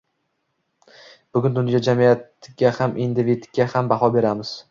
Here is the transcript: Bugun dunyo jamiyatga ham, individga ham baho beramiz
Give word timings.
Bugun 1.35 1.59
dunyo 1.59 1.81
jamiyatga 1.89 2.73
ham, 2.79 2.97
individga 3.07 3.71
ham 3.77 3.93
baho 3.93 4.13
beramiz 4.19 4.59